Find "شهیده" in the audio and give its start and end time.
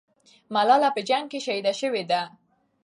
1.45-1.71